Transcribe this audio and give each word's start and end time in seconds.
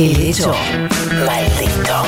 El 0.00 0.18
hecho 0.18 0.54
maldito. 1.26 2.04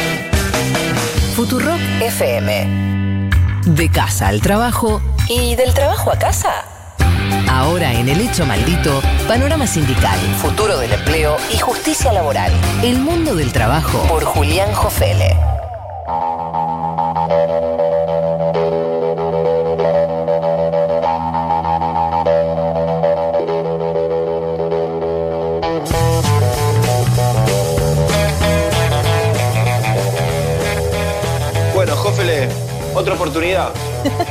Futurock 1.37 1.79
FM. 2.01 3.29
De 3.67 3.91
casa 3.91 4.29
al 4.29 4.41
trabajo 4.41 5.03
y 5.29 5.57
del 5.57 5.75
trabajo 5.75 6.11
a 6.11 6.19
casa. 6.19 6.65
Ahora 7.51 7.93
en 7.93 8.09
El 8.09 8.23
Hecho 8.23 8.47
Maldito, 8.47 9.03
panorama 9.29 9.67
sindical, 9.67 10.19
futuro 10.41 10.79
del 10.79 10.95
empleo 10.95 11.37
y 11.53 11.59
justicia 11.59 12.15
laboral. 12.15 12.51
El 12.83 12.99
mundo 12.99 13.35
del 13.35 13.53
trabajo 13.53 13.99
por 14.09 14.25
Julián 14.25 14.73
Jofele. 14.73 15.52
Jófele, 32.03 32.49
otra 32.97 33.15
oportunidad. 33.15 33.73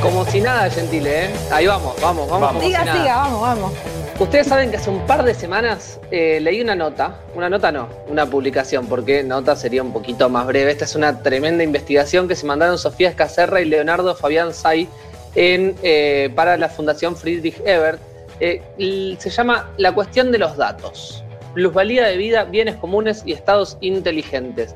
Como 0.02 0.26
si 0.26 0.42
nada, 0.42 0.68
Gentile, 0.68 1.24
¿eh? 1.24 1.30
Ahí 1.50 1.66
vamos, 1.66 1.98
vamos, 2.02 2.28
vamos. 2.28 2.48
como 2.48 2.60
Siga, 2.60 2.84
si 2.84 2.98
siga, 2.98 3.16
vamos, 3.16 3.40
vamos. 3.40 3.72
Ustedes 4.20 4.46
saben 4.46 4.70
que 4.70 4.76
hace 4.76 4.90
un 4.90 5.06
par 5.06 5.24
de 5.24 5.32
semanas 5.32 5.98
eh, 6.10 6.38
leí 6.42 6.60
una 6.60 6.74
nota, 6.74 7.18
una 7.34 7.48
nota 7.48 7.72
no, 7.72 7.88
una 8.08 8.26
publicación, 8.26 8.88
porque 8.88 9.22
nota 9.22 9.56
sería 9.56 9.82
un 9.82 9.90
poquito 9.90 10.28
más 10.28 10.46
breve. 10.46 10.70
Esta 10.70 10.84
es 10.84 10.94
una 10.94 11.22
tremenda 11.22 11.64
investigación 11.64 12.28
que 12.28 12.36
se 12.36 12.44
mandaron 12.44 12.76
Sofía 12.76 13.08
Escacerra 13.08 13.62
y 13.62 13.64
Leonardo 13.64 14.14
Fabián 14.14 14.52
Say 14.52 14.86
en, 15.34 15.74
eh, 15.82 16.30
para 16.36 16.58
la 16.58 16.68
Fundación 16.68 17.16
Friedrich 17.16 17.58
Ebert. 17.64 18.02
Eh, 18.38 19.16
se 19.18 19.30
llama 19.30 19.70
La 19.78 19.92
cuestión 19.92 20.30
de 20.30 20.36
los 20.36 20.58
datos. 20.58 21.24
Plusvalía 21.54 22.06
de 22.06 22.18
vida, 22.18 22.44
bienes 22.44 22.76
comunes 22.76 23.22
y 23.24 23.32
estados 23.32 23.78
inteligentes. 23.80 24.74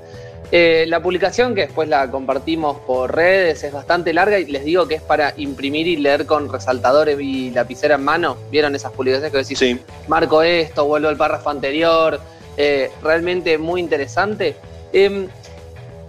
Eh, 0.52 0.84
la 0.86 1.00
publicación, 1.02 1.54
que 1.54 1.62
después 1.62 1.88
la 1.88 2.08
compartimos 2.10 2.78
por 2.86 3.14
redes, 3.14 3.64
es 3.64 3.72
bastante 3.72 4.12
larga 4.12 4.38
y 4.38 4.46
les 4.46 4.64
digo 4.64 4.86
que 4.86 4.94
es 4.94 5.02
para 5.02 5.34
imprimir 5.36 5.88
y 5.88 5.96
leer 5.96 6.24
con 6.24 6.50
resaltadores 6.52 7.18
y 7.20 7.50
lapicera 7.50 7.96
en 7.96 8.04
mano. 8.04 8.36
¿Vieron 8.50 8.74
esas 8.76 8.92
publicaciones 8.92 9.32
que 9.32 9.38
decís, 9.38 9.58
Sí. 9.58 9.80
marco 10.06 10.42
esto, 10.42 10.84
vuelvo 10.84 11.08
al 11.08 11.16
párrafo 11.16 11.50
anterior? 11.50 12.20
Eh, 12.56 12.90
realmente 13.02 13.58
muy 13.58 13.80
interesante. 13.80 14.54
Em, 14.92 15.28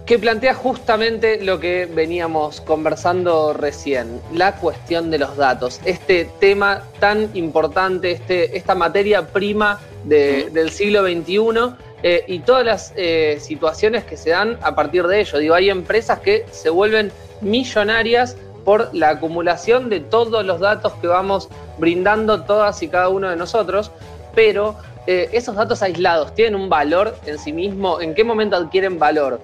que 0.06 0.18
plantea 0.18 0.54
justamente 0.54 1.42
lo 1.44 1.60
que 1.60 1.84
veníamos 1.84 2.62
conversando 2.62 3.52
recién, 3.52 4.22
la 4.32 4.54
cuestión 4.56 5.10
de 5.10 5.18
los 5.18 5.36
datos, 5.36 5.80
este 5.84 6.30
tema 6.40 6.84
tan 6.98 7.28
importante, 7.34 8.12
este, 8.12 8.56
esta 8.56 8.74
materia 8.74 9.26
prima 9.26 9.80
de- 10.04 10.48
del 10.50 10.70
siglo 10.70 11.02
XXI 11.02 11.74
eh, 12.02 12.24
y 12.28 12.40
todas 12.40 12.64
las 12.64 12.92
eh, 12.96 13.38
situaciones 13.40 14.04
que 14.04 14.16
se 14.16 14.30
dan 14.30 14.56
a 14.62 14.74
partir 14.74 15.06
de 15.06 15.20
ello. 15.20 15.38
Digo, 15.38 15.54
hay 15.54 15.68
empresas 15.68 16.20
que 16.20 16.46
se 16.52 16.70
vuelven 16.70 17.10
millonarias 17.40 18.36
por 18.64 18.94
la 18.94 19.10
acumulación 19.10 19.88
de 19.90 20.00
todos 20.00 20.44
los 20.44 20.60
datos 20.60 20.92
que 21.00 21.08
vamos 21.08 21.48
brindando 21.78 22.42
todas 22.44 22.82
y 22.82 22.88
cada 22.88 23.08
uno 23.08 23.30
de 23.30 23.36
nosotros, 23.36 23.90
pero 24.34 24.76
eh, 25.06 25.28
esos 25.32 25.56
datos 25.56 25.82
aislados 25.82 26.34
tienen 26.34 26.54
un 26.54 26.68
valor 26.68 27.16
en 27.26 27.38
sí 27.38 27.52
mismo, 27.52 28.00
en 28.00 28.14
qué 28.14 28.22
momento 28.22 28.56
adquieren 28.56 28.98
valor 28.98 29.40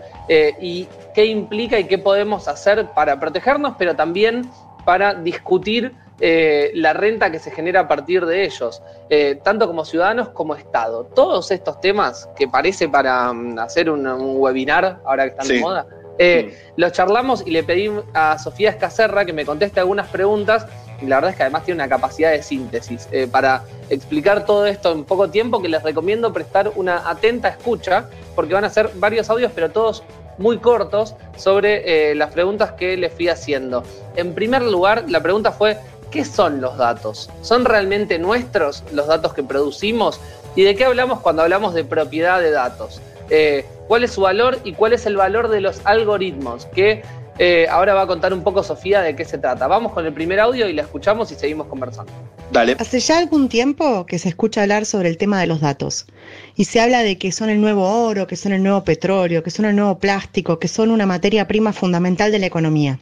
y 0.61 0.87
qué 1.15 1.27
implica 1.27 1.79
y 1.79 1.85
qué 1.85 1.99
podemos 1.99 2.49
hacer 2.49 2.87
para 2.95 3.19
protegernos, 3.19 3.75
pero 3.79 3.97
también 3.97 4.49
para 4.85 5.15
discutir 5.15 5.95
eh, 6.21 6.71
la 6.75 6.93
renta 6.93 7.31
que 7.31 7.39
se 7.39 7.51
genera 7.51 7.81
a 7.81 7.89
partir 7.89 8.25
de 8.25 8.45
ellos, 8.45 8.83
eh, 9.11 9.39
tanto 9.43 9.67
como 9.67 9.85
ciudadanos 9.85 10.29
como 10.29 10.55
Estado. 10.55 11.05
Todos 11.05 11.51
estos 11.51 11.81
temas 11.81 12.29
que 12.37 12.47
parece 12.47 12.89
para 12.89 13.33
mm, 13.33 13.59
hacer 13.59 13.91
un, 13.91 14.07
un 14.07 14.37
webinar, 14.37 15.01
ahora 15.05 15.25
que 15.25 15.31
están 15.31 15.49
de 15.49 15.61
moda, 15.61 15.87
eh, 16.19 16.57
los 16.77 16.93
charlamos 16.93 17.43
y 17.45 17.51
le 17.51 17.65
pedí 17.65 17.91
a 18.13 18.39
Sofía 18.39 18.71
Escacerra 18.71 19.25
que 19.25 19.33
me 19.33 19.45
conteste 19.45 19.81
algunas 19.81 20.09
preguntas. 20.09 20.67
Y 21.03 21.07
la 21.07 21.17
verdad 21.17 21.33
es 21.33 21.37
que 21.37 21.43
además 21.43 21.65
tiene 21.65 21.83
una 21.83 21.89
capacidad 21.89 22.31
de 22.31 22.43
síntesis 22.43 23.09
para 23.33 23.65
explicar 23.91 24.47
todo 24.47 24.65
esto 24.65 24.93
en 24.93 25.03
poco 25.03 25.29
tiempo 25.29 25.61
que 25.61 25.69
les 25.69 25.83
recomiendo 25.83 26.33
prestar 26.33 26.71
una 26.77 27.11
atenta 27.11 27.49
escucha 27.49 28.09
porque 28.37 28.55
van 28.55 28.65
a 28.65 28.71
ser 28.71 28.91
varios 28.95 29.29
audios 29.29 29.51
pero 29.53 29.71
todos 29.71 30.05
muy 30.39 30.59
cortos 30.59 31.15
sobre 31.37 32.11
eh, 32.11 32.15
las 32.15 32.33
preguntas 32.33 32.73
que 32.73 32.97
les 32.97 33.13
fui 33.13 33.29
haciendo. 33.29 33.85
En 34.17 34.35
primer 34.35 34.63
lugar, 34.63 35.05
la 35.09 35.21
pregunta 35.21 35.53
fue, 35.53 35.79
¿qué 36.15 36.25
son 36.25 36.61
los 36.61 36.79
datos? 36.79 37.29
¿Son 37.43 37.65
realmente 37.65 38.21
nuestros 38.21 38.85
los 38.93 39.09
datos 39.09 39.35
que 39.35 39.43
producimos? 39.43 40.21
¿Y 40.55 40.63
de 40.63 40.77
qué 40.77 40.85
hablamos 40.85 41.19
cuando 41.19 41.43
hablamos 41.43 41.75
de 41.75 41.83
propiedad 41.83 42.41
de 42.41 42.53
datos? 42.53 43.03
Eh, 43.31 43.67
¿Cuál 43.89 44.05
es 44.05 44.13
su 44.13 44.21
valor 44.21 44.61
y 44.63 44.75
cuál 44.75 44.93
es 44.93 45.07
el 45.07 45.17
valor 45.17 45.49
de 45.49 45.61
los 45.61 45.81
algoritmos? 45.85 46.67
Que 46.67 47.03
eh, 47.41 47.67
ahora 47.69 47.95
va 47.95 48.03
a 48.03 48.07
contar 48.07 48.33
un 48.33 48.45
poco 48.45 48.63
Sofía 48.63 49.03
de 49.03 49.17
qué 49.17 49.25
se 49.25 49.39
trata. 49.39 49.67
Vamos 49.67 49.93
con 49.93 50.07
el 50.07 50.13
primer 50.13 50.39
audio 50.39 50.69
y 50.69 50.73
la 50.73 50.83
escuchamos 50.83 51.33
y 51.33 51.35
seguimos 51.35 51.67
conversando. 51.67 52.13
Dale. 52.53 52.77
Hace 52.79 53.01
ya 53.01 53.19
algún 53.19 53.49
tiempo 53.49 54.07
que 54.07 54.21
se 54.21 54.29
escucha 54.29 54.63
hablar 54.63 54.87
sobre 54.87 55.09
el 55.09 55.17
tema 55.17 55.41
de 55.41 55.49
los 55.49 55.61
datos 55.61 56.07
y 56.55 56.67
se 56.67 56.81
habla 56.81 57.03
de 57.03 57.19
que 57.19 57.33
son 57.33 57.51
el 57.51 57.61
nuevo 57.61 58.07
oro, 58.07 58.29
que 58.29 58.37
son 58.37 58.53
el 58.53 58.63
nuevo 58.63 58.85
petróleo, 58.85 59.43
que 59.43 59.51
son 59.51 59.65
el 59.65 59.75
nuevo 59.75 59.99
plástico, 59.99 60.61
que 60.61 60.69
son 60.69 60.93
una 60.93 61.07
materia 61.07 61.49
prima 61.49 61.73
fundamental 61.73 62.31
de 62.31 62.39
la 62.39 62.47
economía. 62.47 63.01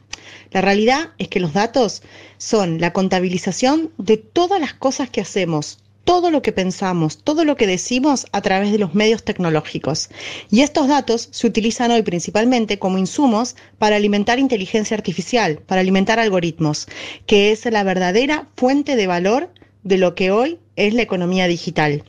La 0.51 0.61
realidad 0.61 1.11
es 1.17 1.27
que 1.27 1.39
los 1.39 1.53
datos 1.53 2.03
son 2.37 2.79
la 2.79 2.93
contabilización 2.93 3.91
de 3.97 4.17
todas 4.17 4.59
las 4.59 4.73
cosas 4.73 5.09
que 5.09 5.21
hacemos, 5.21 5.79
todo 6.03 6.31
lo 6.31 6.41
que 6.41 6.51
pensamos, 6.51 7.17
todo 7.17 7.45
lo 7.45 7.55
que 7.55 7.67
decimos 7.67 8.27
a 8.31 8.41
través 8.41 8.71
de 8.71 8.77
los 8.77 8.93
medios 8.93 9.23
tecnológicos. 9.23 10.09
Y 10.51 10.61
estos 10.61 10.87
datos 10.87 11.29
se 11.31 11.47
utilizan 11.47 11.91
hoy 11.91 12.01
principalmente 12.01 12.79
como 12.79 12.97
insumos 12.97 13.55
para 13.77 13.95
alimentar 13.95 14.39
inteligencia 14.39 14.97
artificial, 14.97 15.59
para 15.65 15.81
alimentar 15.81 16.19
algoritmos, 16.19 16.87
que 17.25 17.51
es 17.51 17.65
la 17.65 17.83
verdadera 17.83 18.47
fuente 18.55 18.95
de 18.95 19.07
valor 19.07 19.49
de 19.83 19.97
lo 19.97 20.15
que 20.15 20.31
hoy 20.31 20.59
es 20.75 20.93
la 20.93 21.01
economía 21.01 21.47
digital. 21.47 22.03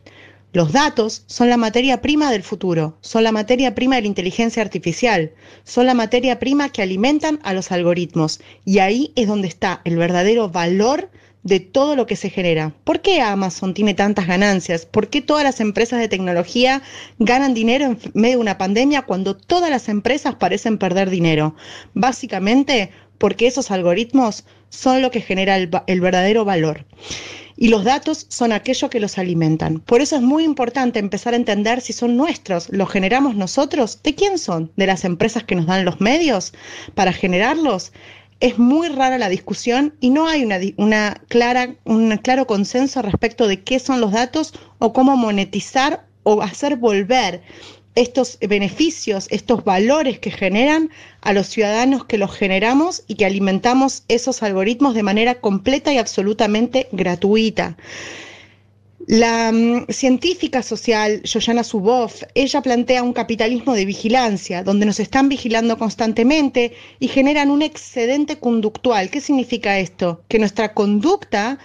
Los 0.55 0.71
datos 0.71 1.25
son 1.27 1.51
la 1.51 1.57
materia 1.57 2.01
prima 2.01 2.31
del 2.31 2.45
futuro, 2.45 2.97
son 3.01 3.25
la 3.25 3.33
materia 3.33 3.75
prima 3.75 3.97
de 3.97 4.03
la 4.03 4.07
inteligencia 4.07 4.63
artificial, 4.63 5.33
son 5.65 5.87
la 5.87 5.95
materia 5.95 6.39
prima 6.39 6.69
que 6.69 6.81
alimentan 6.81 7.41
a 7.43 7.53
los 7.53 7.73
algoritmos 7.73 8.41
y 8.65 8.79
ahí 8.79 9.13
es 9.17 9.27
donde 9.27 9.49
está 9.49 9.81
el 9.83 9.97
verdadero 9.97 10.49
valor 10.49 11.11
de 11.43 11.59
todo 11.59 11.97
lo 11.97 12.07
que 12.07 12.15
se 12.15 12.31
genera. 12.31 12.73
¿Por 12.85 13.01
qué 13.01 13.21
Amazon 13.21 13.75
tiene 13.75 13.95
tantas 13.95 14.29
ganancias? 14.29 14.87
¿Por 14.87 15.09
qué 15.09 15.21
todas 15.21 15.43
las 15.43 15.59
empresas 15.59 15.99
de 15.99 16.07
tecnología 16.07 16.83
ganan 17.19 17.53
dinero 17.53 17.87
en 17.87 17.99
medio 18.15 18.37
de 18.37 18.43
una 18.43 18.57
pandemia 18.57 19.03
cuando 19.03 19.37
todas 19.37 19.71
las 19.71 19.89
empresas 19.89 20.37
parecen 20.37 20.79
perder 20.79 21.11
dinero? 21.11 21.57
Básicamente 21.95 22.93
porque 23.19 23.49
esos 23.49 23.73
algoritmos 23.73 24.45
son 24.69 25.03
lo 25.03 25.11
que 25.11 25.21
genera 25.21 25.57
el, 25.57 25.69
el 25.89 26.01
verdadero 26.01 26.45
valor. 26.45 26.87
Y 27.57 27.69
los 27.69 27.85
datos 27.85 28.27
son 28.29 28.53
aquello 28.53 28.91
que 28.91 29.01
los 29.01 29.19
alimentan. 29.19 29.81
Por 29.81 30.01
eso 30.01 30.17
es 30.17 30.23
muy 30.23 30.45
importante 30.45 30.99
empezar 30.99 31.35
a 31.35 31.37
entender 31.37 31.81
si 31.81 31.93
son 31.93 32.17
nuestros, 32.17 32.69
los 32.71 32.91
generamos 32.91 33.37
nosotros, 33.37 34.01
¿de 34.03 34.15
quién 34.15 34.39
son? 34.39 34.73
¿De 34.77 34.87
las 34.87 35.05
empresas 35.05 35.45
que 35.45 35.55
nos 35.55 35.67
dan 35.67 35.85
los 35.85 36.01
medios 36.01 36.53
para 36.95 37.13
generarlos? 37.13 37.93
Es 38.41 38.59
muy 38.59 38.89
rara 38.89 39.19
la 39.19 39.29
discusión 39.29 39.95
y 40.01 40.11
no 40.11 40.27
hay 40.27 40.45
una, 40.45 40.59
una 40.77 41.23
clara, 41.29 41.77
un 41.85 42.17
claro 42.19 42.47
consenso 42.47 43.01
respecto 43.03 43.47
de 43.47 43.63
qué 43.63 43.79
son 43.79 44.01
los 44.01 44.13
datos 44.13 44.53
o 44.79 44.93
cómo 44.93 45.17
monetizar 45.17 46.05
o 46.25 46.43
hacer 46.43 46.77
volver 46.77 47.43
estos 47.95 48.39
beneficios, 48.41 49.27
estos 49.31 49.65
valores 49.65 50.19
que 50.19 50.31
generan 50.31 50.91
a 51.21 51.33
los 51.33 51.47
ciudadanos 51.47 52.05
que 52.05 52.19
los 52.19 52.35
generamos 52.35 53.05
y 53.07 53.15
que 53.15 53.27
alimentamos 53.27 54.05
esos 54.09 54.43
algoritmos 54.43 54.95
de 54.95 55.03
manera 55.03 55.37
completa 55.37 55.93
y 55.93 55.99
absolutamente 55.99 56.89
gratuita. 56.93 57.77
La 59.07 59.53
mm, 59.53 59.87
científica 59.91 60.63
social 60.63 61.21
Joyana 61.31 61.63
Zuboff, 61.63 62.23
ella 62.35 62.63
plantea 62.63 63.03
un 63.03 63.13
capitalismo 63.13 63.75
de 63.75 63.85
vigilancia, 63.85 64.63
donde 64.63 64.87
nos 64.87 64.99
están 64.99 65.29
vigilando 65.29 65.77
constantemente 65.77 66.73
y 66.99 67.09
generan 67.09 67.51
un 67.51 67.61
excedente 67.61 68.39
conductual. 68.39 69.11
¿Qué 69.11 69.21
significa 69.21 69.79
esto? 69.79 70.23
Que 70.29 70.39
nuestra 70.39 70.73
conducta 70.73 71.59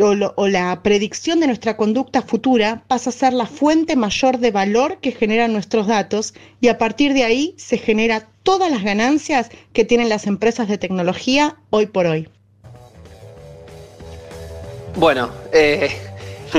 o, 0.00 0.48
la 0.48 0.82
predicción 0.82 1.40
de 1.40 1.46
nuestra 1.46 1.76
conducta 1.76 2.22
futura 2.22 2.84
pasa 2.88 3.10
a 3.10 3.12
ser 3.12 3.32
la 3.32 3.46
fuente 3.46 3.96
mayor 3.96 4.38
de 4.38 4.50
valor 4.50 4.98
que 4.98 5.12
generan 5.12 5.52
nuestros 5.52 5.86
datos 5.86 6.34
y 6.60 6.68
a 6.68 6.78
partir 6.78 7.14
de 7.14 7.24
ahí 7.24 7.54
se 7.56 7.78
genera 7.78 8.28
todas 8.42 8.70
las 8.70 8.82
ganancias 8.82 9.50
que 9.72 9.84
tienen 9.84 10.08
las 10.08 10.26
empresas 10.26 10.68
de 10.68 10.78
tecnología 10.78 11.56
hoy 11.70 11.86
por 11.86 12.06
hoy. 12.06 12.28
Bueno, 14.96 15.30
eh, 15.52 15.90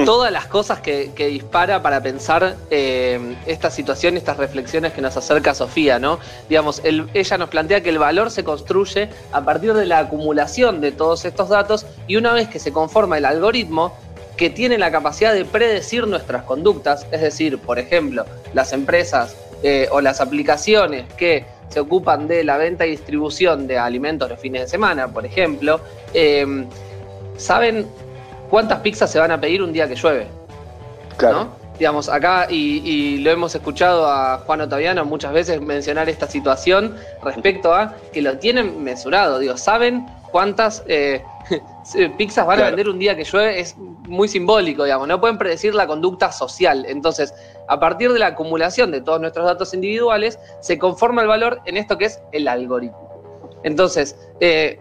todas 0.04 0.32
las 0.32 0.48
cosas 0.48 0.80
que, 0.80 1.12
dispara 1.16 1.82
para 1.82 2.02
pensar 2.02 2.56
eh, 2.70 3.36
esta 3.46 3.70
situación, 3.72 4.18
estas 4.18 4.38
reflexiones 4.38 4.94
que 4.94 5.02
nos 5.02 5.16
acerca 5.16 5.54
Sofía, 5.54 6.00
¿no? 6.00 6.20
Digamos, 6.50 6.82
el- 6.84 7.10
ella 7.14 7.38
nos 7.38 7.50
plantea 7.50 7.82
que 7.82 7.90
el 7.90 8.00
valor 8.00 8.32
se 8.32 8.44
construye 8.44 9.10
a 9.32 9.42
partir 9.46 9.74
de 9.74 9.86
la 9.86 10.00
acumulación 10.00 10.82
de 10.82 10.92
todos 10.92 11.24
estos 11.26 11.50
datos 11.50 11.86
y 12.08 12.16
una 12.18 12.34
vez 12.34 12.50
que 12.50 12.60
se 12.60 12.72
conforma 12.74 13.18
el 13.18 13.26
algoritmo, 13.26 13.94
que 14.38 14.50
tiene 14.50 14.78
la 14.78 14.92
capacidad 14.92 15.34
de 15.34 15.46
predecir 15.46 16.06
nuestras 16.08 16.44
conductas, 16.44 17.08
es 17.12 17.22
decir, 17.22 17.58
por 17.60 17.80
ejemplo, 17.80 18.26
las 18.54 18.74
empresas 18.74 19.36
eh, 19.64 19.88
o 19.92 20.02
las 20.02 20.20
aplicaciones 20.20 21.06
que 21.14 21.46
se 21.70 21.80
ocupan 21.80 22.28
de 22.28 22.44
la 22.44 22.58
venta 22.58 22.86
y 22.86 22.92
distribución 22.92 23.66
de 23.66 23.78
alimentos 23.80 24.30
los 24.30 24.40
fines 24.40 24.62
de 24.64 24.68
semana, 24.68 25.08
por 25.08 25.26
ejemplo, 25.26 25.80
em, 26.14 26.68
saben 27.38 27.88
cuántas 28.50 28.80
pizzas 28.80 29.12
se 29.12 29.20
van 29.20 29.32
a 29.32 29.40
pedir 29.40 29.62
un 29.62 29.74
día 29.74 29.88
que 29.88 29.96
llueve. 29.96 30.28
Claro. 31.18 31.50
Digamos, 31.78 32.08
acá, 32.08 32.48
y, 32.50 33.18
lo 33.18 33.32
hemos 33.32 33.54
escuchado 33.54 34.08
a 34.08 34.38
Juan 34.46 34.62
Otaviano 34.62 35.04
muchas 35.04 35.34
veces 35.34 35.60
mencionar 35.60 36.08
esta 36.08 36.28
situación 36.28 36.96
respecto 37.22 37.74
a 37.74 37.96
que 38.14 38.22
lo 38.22 38.38
tienen 38.38 38.82
mesurado, 38.82 39.40
digo, 39.40 39.58
saben 39.58 40.06
cuántas 40.32 40.84
eh, 40.88 41.22
pizzas 42.18 42.46
van 42.46 42.62
a 42.62 42.66
vender 42.66 42.88
un 42.88 42.98
día 42.98 43.16
que 43.18 43.26
llueve, 43.26 43.60
es 43.60 43.76
muy 43.78 44.30
simbólico, 44.30 44.86
digamos, 44.86 45.08
no 45.08 45.20
pueden 45.20 45.38
predecir 45.38 45.76
la 45.76 45.86
conducta 45.86 46.32
social. 46.32 46.86
Entonces, 46.88 47.34
a 47.68 47.80
partir 47.80 48.14
de 48.14 48.20
la 48.20 48.28
acumulación 48.28 48.92
de 48.92 49.02
todos 49.02 49.20
nuestros 49.20 49.46
datos 49.46 49.74
individuales, 49.74 50.40
se 50.62 50.80
conforma 50.80 51.22
el 51.22 51.28
valor 51.28 51.62
en 51.66 51.76
esto 51.76 51.98
que 51.98 52.06
es 52.06 52.22
el 52.32 52.48
algoritmo. 52.48 53.06
Entonces, 53.64 54.16
eh, 54.40 54.80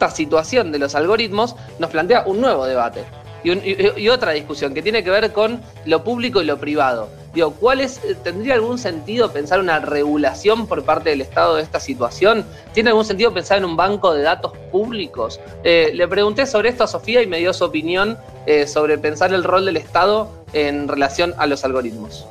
esta 0.00 0.16
situación 0.16 0.72
de 0.72 0.78
los 0.78 0.94
algoritmos 0.94 1.56
nos 1.78 1.90
plantea 1.90 2.24
un 2.24 2.40
nuevo 2.40 2.64
debate 2.64 3.04
y, 3.44 4.08
otra 4.08 4.32
discusión 4.32 4.72
que 4.72 4.80
tiene 4.80 5.04
que 5.04 5.10
ver 5.10 5.30
con 5.30 5.60
lo 5.84 6.02
público 6.02 6.40
y 6.40 6.46
lo 6.46 6.58
privado. 6.58 7.10
Digo, 7.34 7.52
¿cuál 7.52 7.82
es, 7.82 8.02
eh, 8.04 8.16
¿tendría 8.24 8.54
algún 8.54 8.78
sentido 8.78 9.30
pensar 9.30 9.60
una 9.60 9.78
regulación 9.78 10.66
por 10.66 10.84
parte 10.84 11.10
del 11.10 11.20
Estado 11.20 11.56
de 11.56 11.62
esta 11.62 11.80
situación? 11.80 12.46
¿Tiene 12.72 12.90
algún 12.90 13.04
sentido 13.04 13.32
pensar 13.34 13.58
en 13.58 13.66
un 13.66 13.76
banco 13.76 14.14
de 14.14 14.22
datos 14.22 14.52
públicos? 14.72 15.38
Eh, 15.64 15.90
le 15.94 16.08
pregunté 16.08 16.46
sobre 16.46 16.70
esto 16.70 16.84
a 16.84 16.86
Sofía 16.86 17.22
y 17.22 17.26
me 17.26 17.38
dio 17.38 17.52
su 17.52 17.64
opinión 17.64 18.16
eh, 18.46 18.66
sobre 18.66 18.96
pensar 18.96 19.34
el 19.34 19.44
rol 19.44 19.66
del 19.66 19.76
Estado 19.76 20.30
en 20.54 20.88
relación 20.88 21.34
a 21.36 21.46
los 21.46 21.62
algoritmos. 21.62 22.26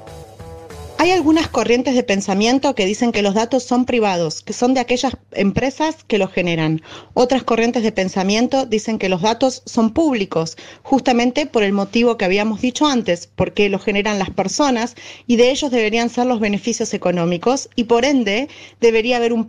Hay 1.01 1.11
algunas 1.11 1.47
corrientes 1.47 1.95
de 1.95 2.03
pensamiento 2.03 2.75
que 2.75 2.85
dicen 2.85 3.13
que 3.13 3.21
los 3.21 3.33
datos 3.33 3.63
son 3.63 3.85
privados, 3.85 4.41
que 4.41 4.51
son 4.51 4.73
de 4.73 4.81
aquellas 4.81 5.15
empresas 5.31 6.03
que 6.05 6.17
los 6.17 6.29
generan. 6.29 6.81
Otras 7.13 7.43
corrientes 7.43 7.83
de 7.83 7.93
pensamiento 7.93 8.65
dicen 8.65 8.99
que 8.99 9.07
los 9.07 9.21
datos 9.21 9.63
son 9.65 9.93
públicos, 9.93 10.57
justamente 10.83 11.45
por 11.45 11.63
el 11.63 11.71
motivo 11.71 12.17
que 12.17 12.25
habíamos 12.25 12.59
dicho 12.59 12.85
antes, 12.85 13.29
porque 13.33 13.69
los 13.69 13.81
generan 13.81 14.19
las 14.19 14.29
personas 14.29 14.95
y 15.25 15.37
de 15.37 15.51
ellos 15.51 15.71
deberían 15.71 16.09
ser 16.09 16.25
los 16.25 16.41
beneficios 16.41 16.93
económicos 16.93 17.69
y 17.77 17.85
por 17.85 18.03
ende 18.03 18.49
debería 18.81 19.15
haber 19.15 19.31
un, 19.31 19.45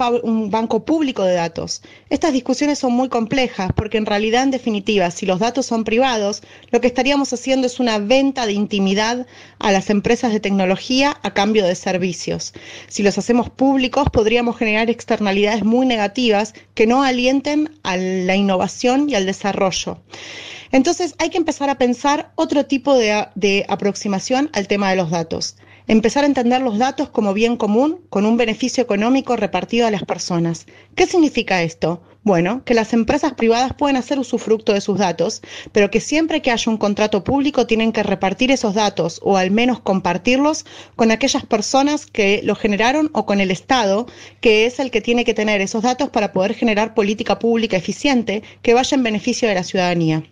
banco 0.52 0.84
público 0.84 1.24
de 1.24 1.34
datos. 1.34 1.82
Estas 2.10 2.32
discusiones 2.32 2.78
son 2.78 2.92
muy 2.92 3.08
complejas 3.08 3.72
porque 3.74 3.98
en 3.98 4.06
realidad, 4.06 4.44
en 4.44 4.52
definitiva, 4.52 5.10
si 5.10 5.26
los 5.26 5.40
datos 5.40 5.66
son 5.66 5.82
privados, 5.82 6.44
lo 6.70 6.80
que 6.80 6.86
estaríamos 6.86 7.32
haciendo 7.32 7.66
es 7.66 7.80
una 7.80 7.98
venta 7.98 8.46
de 8.46 8.52
intimidad 8.52 9.26
a 9.58 9.72
las 9.72 9.90
empresas 9.90 10.32
de 10.32 10.38
tecnología 10.38 11.18
a 11.24 11.39
cambio 11.40 11.64
de 11.66 11.74
servicios. 11.74 12.52
Si 12.88 13.02
los 13.02 13.16
hacemos 13.16 13.48
públicos, 13.48 14.10
podríamos 14.12 14.58
generar 14.58 14.90
externalidades 14.90 15.64
muy 15.64 15.86
negativas 15.86 16.52
que 16.74 16.86
no 16.86 17.02
alienten 17.02 17.78
a 17.82 17.96
la 17.96 18.36
innovación 18.36 19.08
y 19.08 19.14
al 19.14 19.24
desarrollo. 19.24 20.02
Entonces 20.70 21.14
hay 21.16 21.30
que 21.30 21.38
empezar 21.38 21.70
a 21.70 21.78
pensar 21.78 22.30
otro 22.34 22.66
tipo 22.66 22.94
de, 22.94 23.26
de 23.36 23.64
aproximación 23.70 24.50
al 24.52 24.68
tema 24.68 24.90
de 24.90 24.96
los 24.96 25.08
datos 25.10 25.56
empezar 25.86 26.22
a 26.22 26.26
entender 26.28 26.60
los 26.60 26.78
datos 26.78 27.08
como 27.08 27.34
bien 27.34 27.56
común 27.56 28.02
con 28.10 28.24
un 28.24 28.36
beneficio 28.36 28.80
económico 28.80 29.34
repartido 29.34 29.88
a 29.88 29.90
las 29.90 30.04
personas. 30.04 30.66
¿Qué 30.94 31.06
significa 31.06 31.62
esto? 31.62 32.02
Bueno, 32.22 32.62
que 32.66 32.74
las 32.74 32.92
empresas 32.92 33.32
privadas 33.32 33.72
pueden 33.72 33.96
hacer 33.96 34.18
usufructo 34.18 34.74
de 34.74 34.82
sus 34.82 34.98
datos, 34.98 35.40
pero 35.72 35.90
que 35.90 36.00
siempre 36.00 36.42
que 36.42 36.50
haya 36.50 36.70
un 36.70 36.76
contrato 36.76 37.24
público 37.24 37.66
tienen 37.66 37.92
que 37.92 38.02
repartir 38.02 38.50
esos 38.50 38.74
datos 38.74 39.20
o 39.22 39.38
al 39.38 39.50
menos 39.50 39.80
compartirlos 39.80 40.66
con 40.96 41.12
aquellas 41.12 41.46
personas 41.46 42.04
que 42.04 42.42
los 42.44 42.58
generaron 42.58 43.08
o 43.14 43.24
con 43.24 43.40
el 43.40 43.50
Estado, 43.50 44.06
que 44.42 44.66
es 44.66 44.80
el 44.80 44.90
que 44.90 45.00
tiene 45.00 45.24
que 45.24 45.32
tener 45.32 45.62
esos 45.62 45.82
datos 45.82 46.10
para 46.10 46.34
poder 46.34 46.52
generar 46.52 46.92
política 46.92 47.38
pública 47.38 47.78
eficiente 47.78 48.42
que 48.60 48.74
vaya 48.74 48.94
en 48.94 49.02
beneficio 49.02 49.48
de 49.48 49.54
la 49.54 49.64
ciudadanía. 49.64 50.22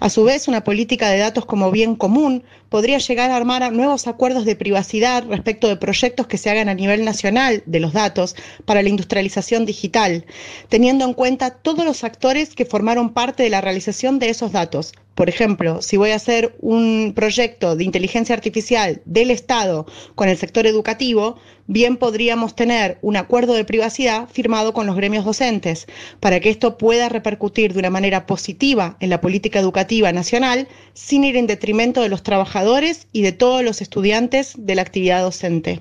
A 0.00 0.08
su 0.08 0.24
vez, 0.24 0.48
una 0.48 0.64
política 0.64 1.08
de 1.10 1.18
datos 1.18 1.44
como 1.44 1.70
bien 1.70 1.94
común 1.94 2.42
podría 2.68 2.98
llegar 2.98 3.30
a 3.30 3.36
armar 3.36 3.72
nuevos 3.72 4.06
acuerdos 4.06 4.44
de 4.44 4.56
privacidad 4.56 5.24
respecto 5.28 5.68
de 5.68 5.76
proyectos 5.76 6.26
que 6.26 6.38
se 6.38 6.50
hagan 6.50 6.68
a 6.68 6.74
nivel 6.74 7.04
nacional 7.04 7.62
de 7.66 7.80
los 7.80 7.92
datos 7.92 8.36
para 8.64 8.82
la 8.82 8.88
industrialización 8.88 9.66
digital, 9.66 10.26
teniendo 10.68 11.04
en 11.04 11.14
cuenta 11.14 11.27
todos 11.36 11.84
los 11.84 12.04
actores 12.04 12.54
que 12.54 12.64
formaron 12.64 13.12
parte 13.12 13.42
de 13.42 13.50
la 13.50 13.60
realización 13.60 14.18
de 14.18 14.30
esos 14.30 14.52
datos, 14.52 14.94
por 15.14 15.28
ejemplo, 15.28 15.82
si 15.82 15.96
voy 15.96 16.12
a 16.12 16.16
hacer 16.16 16.56
un 16.60 17.12
proyecto 17.14 17.74
de 17.74 17.84
inteligencia 17.84 18.34
artificial 18.34 19.02
del 19.04 19.30
Estado 19.30 19.84
con 20.14 20.28
el 20.28 20.38
sector 20.38 20.66
educativo, 20.66 21.36
bien 21.66 21.96
podríamos 21.96 22.54
tener 22.54 22.98
un 23.02 23.16
acuerdo 23.16 23.54
de 23.54 23.64
privacidad 23.64 24.28
firmado 24.28 24.72
con 24.72 24.86
los 24.86 24.94
gremios 24.94 25.24
docentes. 25.24 25.86
Para 26.20 26.38
que 26.38 26.50
esto 26.50 26.78
pueda 26.78 27.08
repercutir 27.08 27.72
de 27.72 27.80
una 27.80 27.90
manera 27.90 28.26
positiva 28.26 28.96
en 29.00 29.10
la 29.10 29.20
política 29.20 29.58
educativa 29.58 30.12
nacional 30.12 30.68
sin 30.94 31.24
ir 31.24 31.36
en 31.36 31.48
detrimento 31.48 32.00
de 32.00 32.08
los 32.08 32.22
trabajadores 32.22 33.08
y 33.12 33.22
de 33.22 33.32
todos 33.32 33.64
los 33.64 33.82
estudiantes 33.82 34.54
de 34.56 34.76
la 34.76 34.82
actividad 34.82 35.22
docente. 35.22 35.80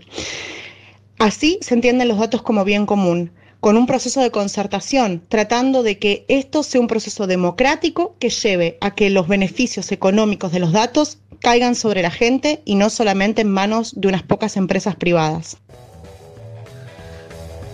Así 1.19 1.59
se 1.61 1.75
entienden 1.75 2.07
los 2.07 2.17
datos 2.17 2.41
como 2.41 2.65
bien 2.65 2.85
común 2.85 3.31
con 3.59 3.77
un 3.77 3.88
proceso 3.88 4.21
de 4.21 4.31
concertación, 4.31 5.24
tratando 5.27 5.83
de 5.83 6.00
que 6.00 6.25
esto 6.27 6.63
sea 6.63 6.81
un 6.81 6.88
proceso 6.88 7.27
democrático 7.27 8.15
que 8.19 8.30
lleve 8.30 8.77
a 8.81 8.94
que 8.94 9.09
los 9.09 9.27
beneficios 9.27 9.92
económicos 9.92 10.51
de 10.51 10.59
los 10.59 10.71
datos 10.71 11.18
caigan 11.42 11.75
sobre 11.75 12.01
la 12.01 12.12
gente 12.12 12.62
y 12.65 12.75
no 12.75 12.89
solamente 12.89 13.42
en 13.42 13.51
manos 13.51 13.94
de 14.00 14.07
unas 14.07 14.24
pocas 14.24 14.57
empresas 14.57 14.95
privadas. 14.95 15.57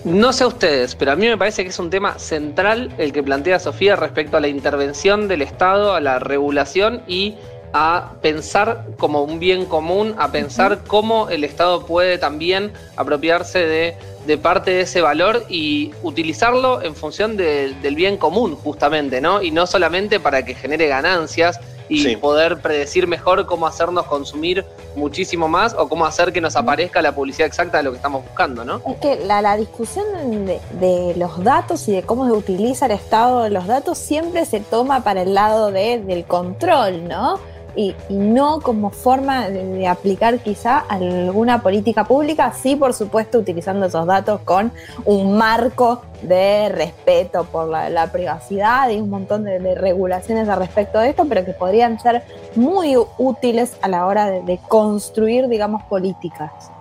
No 0.04 0.34
sé 0.34 0.46
ustedes, 0.46 0.96
pero 0.96 1.14
a 1.14 1.16
mí 1.16 1.28
me 1.28 1.38
parece 1.38 1.64
que 1.64 1.70
es 1.70 1.80
un 1.80 1.90
tema 1.90 2.20
central 2.20 2.94
el 2.98 3.14
que 3.14 3.24
plantea 3.24 3.58
Sofía 3.58 3.96
respecto 3.96 4.36
a 4.36 4.42
la 4.42 4.50
intervención 4.50 5.30
del 5.30 5.42
Estado, 5.42 5.94
a 5.94 6.02
la 6.02 6.20
regulación 6.20 7.02
y 7.08 7.36
a 7.72 8.12
pensar 8.22 8.86
como 8.98 9.24
un 9.24 9.40
bien 9.40 9.66
común, 9.66 10.14
a 10.18 10.32
pensar 10.32 10.84
cómo 10.86 11.30
el 11.30 11.46
Estado 11.46 11.86
puede 11.86 12.18
también 12.18 12.74
apropiarse 12.98 13.60
de 13.60 13.96
de 14.26 14.38
parte 14.38 14.72
de 14.72 14.82
ese 14.82 15.02
valor 15.02 15.44
y 15.50 15.92
utilizarlo 16.02 16.82
en 16.82 16.96
función 16.96 17.38
del 17.38 17.96
bien 17.96 18.18
común, 18.18 18.56
justamente, 18.56 19.22
¿no? 19.22 19.42
Y 19.42 19.52
no 19.52 19.68
solamente 19.68 20.20
para 20.20 20.46
que 20.46 20.56
genere 20.56 20.88
ganancias 20.88 21.60
y 21.90 22.16
poder 22.16 22.60
predecir 22.62 23.08
mejor 23.08 23.46
cómo 23.46 23.68
hacernos 23.68 24.06
consumir 24.08 24.66
muchísimo 24.96 25.48
más 25.48 25.76
o 25.78 25.88
cómo 25.90 26.06
hacer 26.06 26.32
que 26.32 26.42
nos 26.42 26.56
aparezca 26.56 27.02
la 27.02 27.14
publicidad 27.14 27.48
exacta 27.48 27.78
de 27.78 27.84
lo 27.84 27.92
que 27.92 27.98
estamos 27.98 28.24
buscando, 28.24 28.64
¿no? 28.64 28.82
Es 28.88 28.98
que 28.98 29.26
la, 29.26 29.58
discusión 29.58 30.06
de, 30.46 31.14
los 31.18 31.44
datos 31.44 31.88
y 31.88 31.92
de 31.92 32.04
cómo 32.04 32.26
se 32.26 32.32
utiliza 32.32 32.86
el 32.86 32.94
estado 32.94 33.44
de 33.44 33.50
los 33.50 33.68
datos 33.68 33.98
siempre 33.98 34.46
se 34.46 34.60
toma 34.60 35.04
para 35.04 35.22
el 35.24 35.34
lado 35.34 35.72
del 35.72 36.26
control, 36.26 37.08
¿no? 37.08 37.40
Y, 37.76 37.96
no 38.10 38.62
como 38.62 38.90
forma 38.90 39.50
de, 39.50 39.88
aplicar 39.88 40.40
quizá 40.40 40.78
alguna 40.78 41.62
política 41.62 42.04
pública, 42.06 42.54
sí 42.54 42.76
por 42.76 42.94
supuesto 42.94 43.40
utilizando 43.40 43.86
esos 43.86 44.06
datos 44.06 44.42
con 44.42 44.72
un 45.06 45.38
marco 45.38 46.02
de 46.22 46.70
respeto 46.70 47.44
por 47.46 47.68
la, 47.68 48.10
privacidad 48.12 48.90
y 48.90 49.00
un 49.00 49.10
montón 49.10 49.44
de, 49.44 49.76
regulaciones 49.76 50.48
al 50.50 50.60
respecto 50.60 51.00
de 51.00 51.10
esto, 51.10 51.26
pero 51.28 51.46
que 51.46 51.54
podrían 51.54 52.00
ser 52.00 52.24
muy 52.56 52.96
útiles 53.18 53.78
a 53.82 53.88
la 53.88 54.06
hora 54.06 54.30
de, 54.30 54.60
construir, 54.68 55.48
digamos, 55.48 55.84
políticas. 55.84 56.73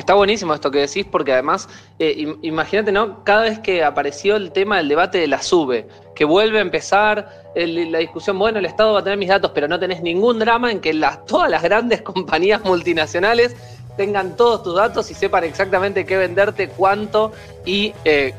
Está 0.00 0.14
buenísimo 0.14 0.54
esto 0.54 0.70
que 0.70 0.78
decís, 0.78 1.04
porque 1.04 1.34
además, 1.34 1.68
eh, 1.98 2.34
imagínate, 2.40 2.90
¿no? 2.90 3.22
Cada 3.22 3.42
vez 3.42 3.58
que 3.58 3.84
apareció 3.84 4.36
el 4.36 4.50
tema 4.50 4.78
del 4.78 4.88
debate 4.88 5.18
de 5.18 5.28
la 5.28 5.42
SUBE, 5.42 5.88
que 6.14 6.24
vuelve 6.24 6.56
a 6.56 6.62
empezar 6.62 7.28
la 7.54 7.98
discusión, 7.98 8.38
bueno, 8.38 8.58
el 8.58 8.64
Estado 8.64 8.94
va 8.94 9.00
a 9.00 9.04
tener 9.04 9.18
mis 9.18 9.28
datos, 9.28 9.50
pero 9.54 9.68
no 9.68 9.78
tenés 9.78 10.00
ningún 10.00 10.38
drama 10.38 10.72
en 10.72 10.80
que 10.80 10.94
las, 10.94 11.26
todas 11.26 11.50
las 11.50 11.62
grandes 11.62 12.00
compañías 12.12 12.64
multinacionales 12.64 13.54
tengan 13.96 14.36
todos 14.36 14.62
tus 14.62 14.74
datos 14.74 15.10
y 15.10 15.14
sepan 15.14 15.44
exactamente 15.44 16.04
qué 16.04 16.16
venderte, 16.16 16.68
cuánto 16.68 17.32
y 17.64 17.92
eh, 18.04 18.34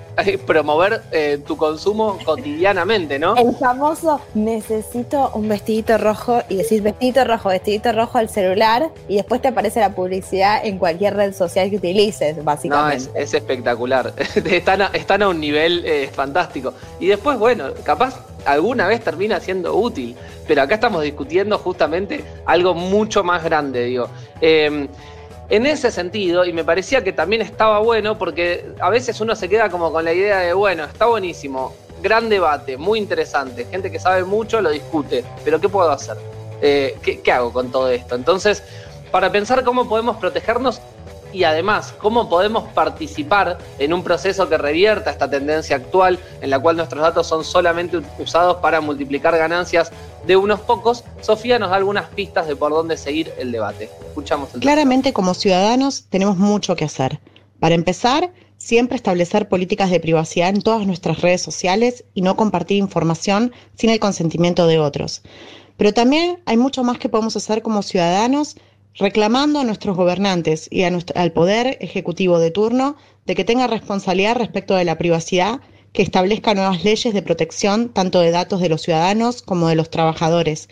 promover 0.46 1.02
eh, 1.12 1.40
tu 1.46 1.58
consumo 1.58 2.18
cotidianamente, 2.26 3.20
¿no? 3.20 3.36
El 3.36 3.56
famoso 3.56 4.22
necesito 4.34 5.32
un 5.34 5.48
vestidito 5.48 5.98
rojo 5.98 6.42
y 6.50 6.58
decís 6.58 6.82
vestidito 6.84 7.24
rojo, 7.24 7.50
vestidito 7.50 7.92
rojo 7.92 8.18
al 8.18 8.30
celular 8.30 8.90
y 9.08 9.16
después 9.16 9.42
te 9.42 9.50
aparece 9.50 9.80
la 9.80 9.94
publicidad 9.96 10.66
en 10.66 10.78
cualquier 10.78 11.16
red 11.16 11.34
social 11.34 11.70
que 11.70 11.78
utilices, 11.78 12.44
básicamente. 12.44 13.12
No, 13.14 13.20
es, 13.20 13.34
espectacular. 13.34 14.14
están, 14.46 14.82
a, 14.82 14.88
están 14.88 15.22
a 15.24 15.30
un 15.30 15.40
nivel 15.40 15.84
eh, 15.86 16.10
fantástico. 16.12 16.74
Y 17.00 17.08
después, 17.08 17.38
bueno, 17.38 17.70
capaz 17.84 18.26
alguna 18.46 18.88
vez 18.88 19.02
termina 19.02 19.40
siendo 19.40 19.76
útil, 19.76 20.16
pero 20.48 20.64
acá 20.64 20.76
estamos 20.76 21.04
discutiendo 21.04 21.58
justamente 21.60 22.24
algo 22.46 22.74
mucho 22.74 23.24
más 23.24 23.44
grande, 23.44 23.84
digo. 23.84 24.10
En 25.52 25.66
ese 25.66 25.92
sentido, 25.92 26.46
y 26.46 26.54
me 26.54 26.64
parecía 26.64 27.04
que 27.04 27.12
también 27.12 27.42
estaba 27.42 27.80
bueno, 27.80 28.18
porque 28.18 28.72
a 28.80 28.90
veces 28.90 29.20
uno 29.20 29.36
se 29.36 29.50
queda 29.50 29.70
como 29.70 29.92
con 29.92 30.06
la 30.06 30.14
idea 30.14 30.40
de, 30.40 30.54
bueno, 30.54 30.86
está 30.86 31.08
buenísimo, 31.08 31.74
gran 32.02 32.30
debate, 32.30 32.78
muy 32.78 33.00
interesante, 33.00 33.66
gente 33.66 33.92
que 33.92 34.00
sabe 34.00 34.24
mucho 34.24 34.62
lo 34.62 34.70
discute, 34.70 35.26
pero 35.44 35.60
¿qué 35.60 35.68
puedo 35.68 35.92
hacer? 35.92 36.16
Eh, 36.62 36.98
¿qué, 37.04 37.32
hago 37.34 37.52
con 37.52 37.70
todo 37.70 37.90
esto? 37.90 38.16
Entonces, 38.16 38.64
para 39.12 39.30
pensar 39.30 39.66
cómo 39.66 39.90
podemos 39.90 40.16
protegernos, 40.16 40.80
y 41.34 41.44
además 41.44 41.94
cómo 41.98 42.30
podemos 42.30 42.68
participar 42.70 43.58
en 43.80 43.94
un 43.94 44.04
proceso 44.04 44.48
que 44.50 44.58
revierta 44.58 45.12
esta 45.12 45.30
tendencia 45.30 45.76
actual 45.76 46.20
en 46.42 46.50
la 46.50 46.60
cual 46.60 46.78
nuestros 46.78 47.02
datos 47.02 47.28
son 47.28 47.44
solamente 47.44 48.02
usados 48.20 48.58
para 48.58 48.82
multiplicar 48.82 49.38
ganancias 49.38 49.92
de 50.26 50.36
unos 50.36 50.60
pocos, 50.62 51.04
Sofía 51.22 51.58
nos 51.60 51.72
da 51.72 51.78
algunas 51.78 52.08
pistas 52.10 52.48
de 52.48 52.56
por 52.56 52.72
dónde 52.72 52.98
seguir 52.98 53.32
el 53.38 53.52
debate. 53.52 53.90
Escuchamos 54.08 54.54
el 54.54 54.62
Claramente 54.62 55.14
como 55.14 55.34
ciudadanos 55.34 56.06
tenemos 56.10 56.38
mucho 56.38 56.76
que 56.76 56.86
hacer. 56.86 57.20
Para 57.60 57.76
empezar, 57.76 58.32
siempre 58.58 58.96
establecer 58.96 59.50
políticas 59.50 59.90
de 59.90 60.00
privacidad 60.00 60.50
en 60.50 60.62
todas 60.62 60.86
nuestras 60.86 61.22
redes 61.22 61.42
sociales 61.42 62.06
y 62.14 62.22
no 62.22 62.36
compartir 62.36 62.78
información 62.78 63.52
sin 63.76 63.90
el 63.90 64.00
consentimiento 64.00 64.68
de 64.68 64.80
otros. 64.80 65.24
Pero 65.78 65.94
también 65.94 66.40
hay 66.46 66.58
mucho 66.58 66.84
más 66.84 67.00
que 67.00 67.10
podemos 67.10 67.36
hacer 67.36 67.64
como 67.64 67.82
ciudadanos 67.82 68.56
reclamando 68.96 69.60
a 69.60 69.64
nuestros 69.64 69.96
gobernantes 69.96 70.68
y 70.70 70.84
al 70.84 71.32
poder 71.32 71.78
ejecutivo 71.82 72.40
de 72.40 72.52
turno 72.52 72.98
de 73.26 73.36
que 73.36 73.44
tenga 73.44 73.68
responsabilidad 73.68 74.36
respecto 74.36 74.76
de 74.76 74.86
la 74.86 74.98
privacidad, 74.98 75.62
que 75.94 76.02
establezca 76.02 76.54
nuevas 76.54 76.84
leyes 76.84 77.14
de 77.14 77.22
protección 77.22 77.90
tanto 77.90 78.20
de 78.22 78.32
datos 78.32 78.62
de 78.62 78.70
los 78.70 78.82
ciudadanos 78.82 79.42
como 79.42 79.68
de 79.68 79.76
los 79.76 79.90
trabajadores. 79.90 80.70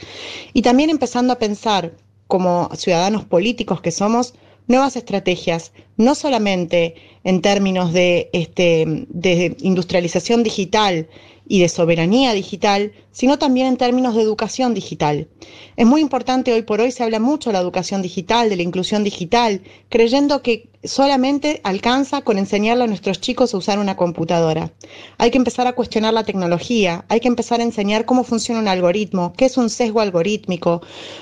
Y 0.53 0.61
también 0.61 0.89
empezando 0.89 1.33
a 1.33 1.39
pensar 1.39 1.93
como 2.27 2.69
ciudadanos 2.75 3.25
políticos 3.25 3.81
que 3.81 3.91
somos, 3.91 4.33
nuevas 4.67 4.95
estrategias, 4.95 5.73
no 5.97 6.15
solamente 6.15 6.95
en 7.23 7.41
términos 7.41 7.91
de, 7.91 8.29
este, 8.33 8.85
de 9.09 9.57
industrialización 9.59 10.43
digital 10.43 11.09
y 11.49 11.59
de 11.59 11.67
soberanía 11.67 12.31
digital, 12.33 12.93
sino 13.11 13.37
también 13.39 13.67
en 13.67 13.77
términos 13.77 14.15
de 14.15 14.21
educación 14.21 14.73
digital. 14.73 15.27
Es 15.75 15.85
muy 15.85 15.99
importante, 15.99 16.53
hoy 16.53 16.61
por 16.61 16.79
hoy 16.79 16.91
se 16.91 17.03
habla 17.03 17.19
mucho 17.19 17.49
de 17.49 17.55
la 17.55 17.59
educación 17.59 18.01
digital, 18.03 18.49
de 18.49 18.55
la 18.55 18.61
inclusión 18.61 19.03
digital, 19.03 19.61
creyendo 19.89 20.43
que 20.43 20.69
solamente 20.83 21.59
alcanza 21.63 22.21
con 22.21 22.37
enseñarle 22.37 22.83
a 22.83 22.87
nuestros 22.87 23.19
chicos 23.19 23.53
a 23.53 23.57
usar 23.57 23.79
una 23.79 23.97
computadora. 23.97 24.71
Hay 25.17 25.31
que 25.31 25.39
empezar 25.39 25.65
a 25.65 25.73
cuestionar 25.73 26.13
la 26.13 26.23
tecnología, 26.23 27.03
hay 27.09 27.19
que 27.19 27.27
empezar 27.27 27.59
a 27.59 27.63
enseñar 27.63 28.05
cómo 28.05 28.23
funciona 28.23 28.61
un 28.61 28.67
algoritmo, 28.67 29.33
qué 29.35 29.45
es 29.45 29.57
un 29.57 29.71
sesgo 29.71 30.01
algorítmico, 30.01 30.81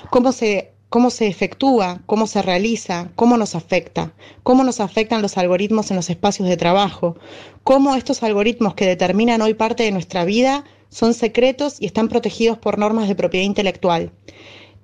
cómo 0.10 0.34
se 0.34 0.74
cómo 0.90 1.10
se 1.10 1.28
efectúa, 1.28 2.02
cómo 2.06 2.28
se 2.28 2.42
realiza, 2.42 3.10
cómo 3.16 3.38
nos 3.38 3.56
afecta, 3.56 4.14
cómo 4.44 4.64
nos 4.64 4.80
afectan 4.80 5.22
los 5.22 5.38
algoritmos 5.38 5.92
en 5.92 5.98
los 5.98 6.10
espacios 6.10 6.48
de 6.48 6.58
trabajo, 6.58 7.18
cómo 7.64 7.96
estos 7.96 8.24
algoritmos 8.24 8.74
que 8.76 8.86
determinan 8.86 9.42
hoy 9.42 9.54
parte 9.54 9.84
de 9.84 9.92
nuestra 9.92 10.26
vida 10.26 10.64
son 10.90 11.14
secretos 11.14 11.78
y 11.80 11.86
están 11.86 12.08
protegidos 12.08 12.58
por 12.58 12.78
normas 12.78 13.08
de 13.08 13.16
propiedad 13.16 13.46
intelectual. 13.46 14.12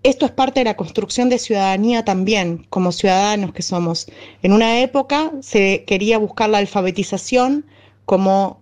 Esto 0.03 0.25
es 0.25 0.31
parte 0.33 0.59
de 0.59 0.65
la 0.65 0.75
construcción 0.75 1.29
de 1.29 1.39
ciudadanía 1.39 2.03
también, 2.03 2.65
como 2.69 2.91
ciudadanos 2.91 3.53
que 3.53 3.61
somos. 3.61 4.07
En 4.41 4.51
una 4.51 4.81
época 4.81 5.31
se 5.41 5.85
quería 5.85 6.17
buscar 6.17 6.49
la 6.49 6.57
alfabetización 6.57 7.65
como 8.03 8.59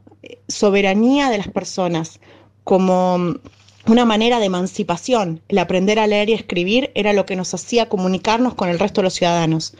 soberanía 0.48 1.32
de 1.32 1.40
las 1.40 1.48
personas, 1.48 2.20
como 2.64 3.40
una 3.88 4.06
manera 4.06 4.40
de 4.40 4.46
emancipación. 4.46 5.42
El 5.48 5.58
aprender 5.58 6.00
a 6.00 6.08
leer 6.08 6.30
y 6.30 6.34
escribir 6.34 6.92
era 6.96 7.14
lo 7.14 7.26
que 7.26 7.36
nos 7.36 7.54
hacía 7.54 7.90
comunicarnos 7.90 8.54
con 8.54 8.70
el 8.70 8.80
resto 8.80 9.02
de 9.02 9.06
los 9.06 9.14
ciudadanos. 9.14 9.74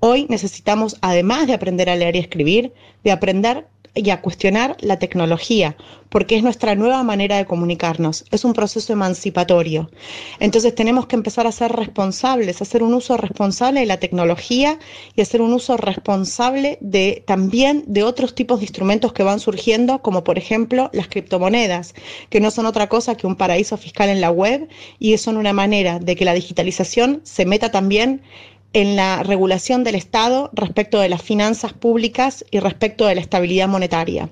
Hoy 0.00 0.26
necesitamos, 0.28 0.96
además 1.00 1.46
de 1.46 1.54
aprender 1.54 1.88
a 1.88 1.96
leer 1.96 2.16
y 2.16 2.18
escribir, 2.18 2.72
de 3.04 3.12
aprender 3.12 3.66
y 3.94 4.10
a 4.10 4.20
cuestionar 4.20 4.76
la 4.80 4.98
tecnología, 4.98 5.76
porque 6.08 6.36
es 6.36 6.42
nuestra 6.42 6.74
nueva 6.74 7.02
manera 7.02 7.36
de 7.36 7.46
comunicarnos, 7.46 8.24
es 8.30 8.44
un 8.44 8.52
proceso 8.52 8.92
emancipatorio. 8.92 9.90
Entonces 10.40 10.74
tenemos 10.74 11.06
que 11.06 11.16
empezar 11.16 11.46
a 11.46 11.52
ser 11.52 11.72
responsables, 11.72 12.60
a 12.60 12.64
hacer 12.64 12.82
un 12.82 12.94
uso 12.94 13.16
responsable 13.16 13.80
de 13.80 13.86
la 13.86 13.98
tecnología 13.98 14.78
y 15.14 15.20
hacer 15.20 15.42
un 15.42 15.52
uso 15.52 15.76
responsable 15.76 16.78
de 16.80 17.22
también 17.26 17.84
de 17.86 18.02
otros 18.02 18.34
tipos 18.34 18.60
de 18.60 18.64
instrumentos 18.64 19.12
que 19.12 19.22
van 19.22 19.40
surgiendo, 19.40 20.02
como 20.02 20.24
por 20.24 20.38
ejemplo 20.38 20.90
las 20.92 21.08
criptomonedas, 21.08 21.94
que 22.30 22.40
no 22.40 22.50
son 22.50 22.66
otra 22.66 22.88
cosa 22.88 23.16
que 23.16 23.26
un 23.26 23.36
paraíso 23.36 23.76
fiscal 23.76 24.08
en 24.08 24.20
la 24.20 24.30
web 24.30 24.68
y 24.98 25.16
son 25.18 25.36
una 25.36 25.52
manera 25.52 25.98
de 25.98 26.16
que 26.16 26.24
la 26.24 26.34
digitalización 26.34 27.20
se 27.24 27.46
meta 27.46 27.70
también 27.70 28.22
en 28.74 28.96
la 28.96 29.22
regulación 29.22 29.84
del 29.84 29.94
Estado 29.94 30.50
respecto 30.52 31.00
de 31.00 31.08
las 31.08 31.22
finanzas 31.22 31.72
públicas 31.72 32.44
y 32.50 32.58
respecto 32.58 33.06
de 33.06 33.14
la 33.14 33.20
estabilidad 33.20 33.68
monetaria. 33.68 34.28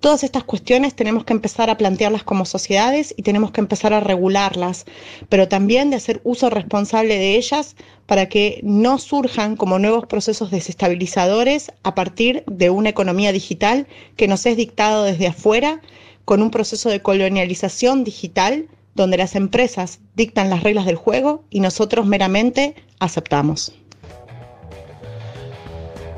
Todas 0.00 0.22
estas 0.22 0.44
cuestiones 0.44 0.94
tenemos 0.94 1.24
que 1.24 1.32
empezar 1.32 1.68
a 1.68 1.76
plantearlas 1.76 2.22
como 2.22 2.46
sociedades 2.46 3.12
y 3.16 3.22
tenemos 3.22 3.50
que 3.50 3.60
empezar 3.60 3.92
a 3.92 4.00
regularlas, 4.00 4.86
pero 5.28 5.48
también 5.48 5.90
de 5.90 5.96
hacer 5.96 6.20
uso 6.24 6.48
responsable 6.48 7.18
de 7.18 7.36
ellas 7.36 7.76
para 8.06 8.26
que 8.28 8.60
no 8.62 8.98
surjan 8.98 9.56
como 9.56 9.78
nuevos 9.78 10.06
procesos 10.06 10.50
desestabilizadores 10.50 11.72
a 11.82 11.94
partir 11.94 12.44
de 12.46 12.70
una 12.70 12.88
economía 12.90 13.32
digital 13.32 13.86
que 14.16 14.28
nos 14.28 14.46
es 14.46 14.56
dictado 14.56 15.04
desde 15.04 15.26
afuera 15.26 15.82
con 16.24 16.42
un 16.42 16.50
proceso 16.50 16.88
de 16.88 17.02
colonialización 17.02 18.04
digital 18.04 18.68
donde 18.94 19.16
las 19.16 19.36
empresas 19.36 20.00
dictan 20.14 20.50
las 20.50 20.62
reglas 20.62 20.86
del 20.86 20.96
juego 20.96 21.44
y 21.50 21.60
nosotros 21.60 22.06
meramente 22.06 22.74
aceptamos. 22.98 23.72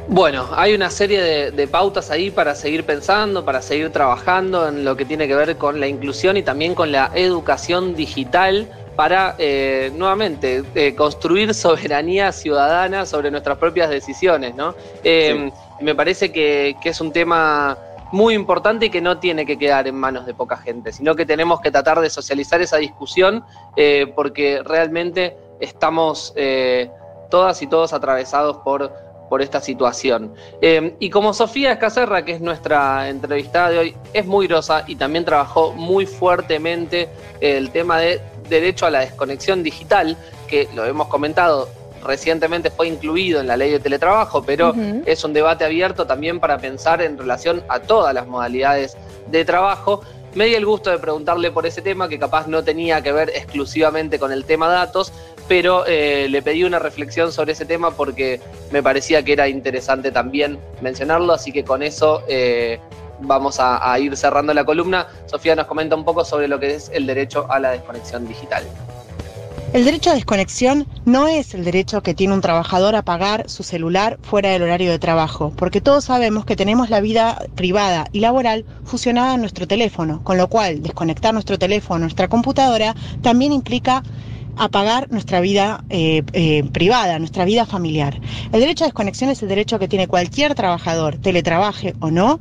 Bueno, 0.09 0.49
hay 0.55 0.75
una 0.75 0.91
serie 0.91 1.51
de, 1.53 1.69
pautas 1.69 2.11
ahí 2.11 2.31
para 2.31 2.55
seguir 2.55 2.85
pensando, 2.85 3.45
para 3.45 3.63
seguir 3.63 3.91
trabajando 3.91 4.69
en 4.69 4.85
lo 4.85 4.97
que 4.97 5.05
tiene 5.05 5.27
que 5.27 5.35
ver 5.35 5.57
con 5.57 5.81
la 5.81 5.87
inclusión 5.87 6.37
y 6.37 6.43
también 6.43 6.75
con 6.75 6.93
la 6.93 7.11
educación 7.15 7.95
digital 7.95 8.69
para, 8.97 9.37
eh, 9.39 9.91
nuevamente, 9.95 10.65
eh, 10.75 10.95
construir 10.95 11.55
soberanía 11.55 12.31
ciudadana 12.33 13.07
sobre 13.07 13.31
nuestras 13.31 13.57
propias 13.57 13.89
decisiones, 13.89 14.55
¿no? 14.55 14.75
Eh, 15.03 15.51
me 15.81 15.95
parece 15.95 16.31
que 16.31 16.77
es 16.85 17.01
un 17.01 17.13
tema 17.13 17.79
muy 18.13 18.35
importante 18.35 18.87
y 18.87 18.91
que 18.91 19.01
no 19.01 19.19
tiene 19.19 19.45
que 19.47 19.59
quedar 19.59 19.89
en 19.89 19.97
manos 19.97 20.27
de 20.27 20.35
poca 20.35 20.57
gente, 20.57 20.93
sino 20.93 21.17
que 21.17 21.27
tenemos 21.27 21.61
que 21.61 21.71
tratar 21.71 22.01
de 22.01 22.11
socializar 22.11 22.61
esa 22.61 22.77
discusión 22.77 23.45
eh, 23.77 24.13
porque 24.15 24.63
realmente 24.63 25.37
estamos 25.61 26.33
eh, 26.37 26.91
todas 27.31 27.63
y 27.63 27.67
todos 27.67 27.93
atravesados 27.93 28.59
por, 28.59 28.93
por 29.31 29.41
esta 29.41 29.61
situación. 29.61 30.35
Eh, 30.61 30.95
y 31.01 31.09
como 31.09 31.33
Sofía 31.33 31.73
Escacerra, 31.73 32.25
que 32.25 32.33
es 32.33 32.41
nuestra 32.41 33.09
entrevistada 33.09 33.71
de 33.71 33.79
hoy, 33.79 33.97
es 34.13 34.27
muy 34.27 34.47
grosa 34.47 34.85
y 34.87 34.97
también 34.97 35.25
trabajó 35.25 35.73
muy 35.73 36.05
fuertemente 36.05 37.09
el 37.41 37.71
tema 37.71 37.99
de 37.99 38.21
derecho 38.51 38.85
a 38.85 38.91
la 38.91 39.01
desconexión 39.01 39.63
digital, 39.63 40.19
que 40.47 40.69
lo 40.75 40.85
hemos 40.85 41.09
comentado, 41.09 41.71
recientemente 42.05 42.71
fue 42.71 42.89
incluido 42.89 43.41
en 43.41 43.47
la 43.47 43.57
ley 43.57 43.71
de 43.71 43.81
teletrabajo, 43.81 44.43
pero 44.43 44.75
es 45.07 45.25
un 45.25 45.33
debate 45.33 45.65
abierto 45.65 46.07
también 46.07 46.41
para 46.41 46.59
pensar 46.59 47.03
en 47.03 47.19
relación 47.19 47.63
a 47.69 47.81
todas 47.81 48.15
las 48.15 48.27
modalidades 48.27 48.97
de 49.31 49.45
trabajo. 49.45 50.03
Me 50.35 50.47
di 50.47 50.55
el 50.55 50.65
gusto 50.65 50.91
de 50.91 50.99
preguntarle 50.99 51.51
por 51.51 51.67
ese 51.67 51.83
tema, 51.83 52.09
que 52.09 52.19
capaz 52.19 52.47
no 52.47 52.65
tenía 52.65 53.03
que 53.03 53.13
ver 53.13 53.31
exclusivamente 53.35 54.19
con 54.19 54.33
el 54.33 54.45
tema 54.45 54.69
datos, 54.69 55.13
pero 55.47 55.85
eh, 55.87 56.27
le 56.31 56.41
pedí 56.41 56.65
una 56.65 56.79
reflexión 56.79 57.33
sobre 57.33 57.53
ese 57.53 57.67
tema 57.67 57.91
porque 57.91 58.41
me 58.71 58.83
parecía 58.83 59.23
que 59.23 59.35
era 59.35 59.49
interesante 59.49 60.11
también 60.11 60.59
mencionarlo, 60.81 61.35
así 61.35 61.53
que 61.53 61.65
con 61.65 61.83
eso 61.83 62.23
eh, 62.29 62.81
vamos 63.21 63.59
a 63.61 63.99
ir 63.99 64.17
cerrando 64.17 64.55
la 64.55 64.65
columna. 64.65 65.07
Sofía 65.27 65.55
nos 65.55 65.67
comenta 65.67 65.95
un 65.97 66.05
poco 66.05 66.25
sobre 66.25 66.49
lo 66.49 66.59
que 66.59 66.75
es 66.75 66.91
el 66.95 67.07
derecho 67.07 67.47
a 67.51 67.59
la 67.59 67.73
desconexión 67.73 68.27
digital. 68.27 68.65
El 69.73 69.87
derecho 69.87 70.11
a 70.11 70.15
desconexión 70.15 70.87
no 71.07 71.29
es 71.29 71.55
el 71.55 71.65
derecho 71.65 72.03
que 72.03 72.13
tiene 72.13 72.35
un 72.35 72.43
trabajador 72.43 72.95
a 72.95 73.07
pagar 73.07 73.49
su 73.49 73.63
celular 73.63 74.19
fuera 74.21 74.51
del 74.51 74.65
horario 74.65 74.91
de 74.91 74.99
trabajo, 74.99 75.51
porque 75.57 75.81
todos 75.81 76.05
sabemos 76.05 76.45
que 76.45 76.57
tenemos 76.57 76.91
la 76.91 77.01
vida 77.01 77.43
privada 77.55 78.07
y 78.13 78.21
laboral 78.21 78.67
fusionada 78.85 79.35
en 79.35 79.41
nuestro 79.41 79.67
teléfono, 79.67 80.23
con 80.25 80.37
lo 80.37 80.49
cual 80.49 80.83
desconectar 80.83 81.33
nuestro 81.33 81.59
teléfono, 81.59 82.01
nuestra 82.01 82.29
computadora, 82.29 82.95
también 83.23 83.55
implica 83.55 84.03
apagar 84.59 85.11
nuestra 85.11 85.41
vida 85.41 85.83
eh, 85.89 86.23
eh, 86.35 86.65
privada, 86.71 87.19
nuestra 87.19 87.47
vida 87.47 87.65
familiar. 87.65 88.21
El 88.53 88.61
derecho 88.61 88.85
a 88.85 88.89
desconexión 88.89 89.31
es 89.31 89.43
el 89.43 89.49
derecho 89.49 89.79
que 89.79 89.89
tiene 89.89 90.07
cualquier 90.07 90.55
trabajador, 90.55 91.17
teletrabaje 91.17 91.95
o 92.01 92.11
no, 92.11 92.41